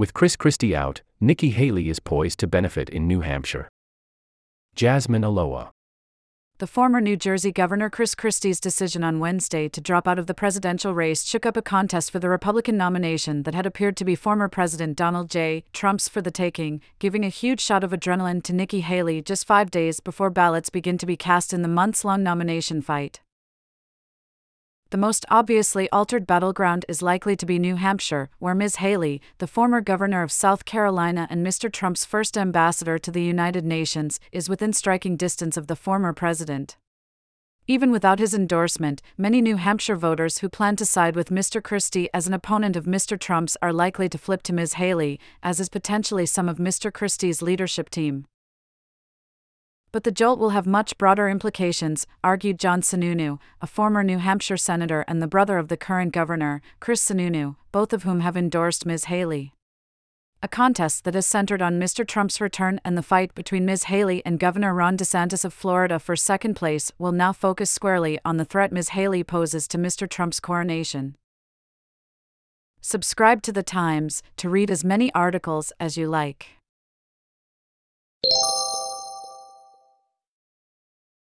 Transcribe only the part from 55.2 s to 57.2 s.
the brother of the current governor, Chris